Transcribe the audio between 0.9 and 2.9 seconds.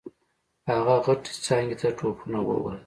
غټې څانګې ته ټوپونه ووهل.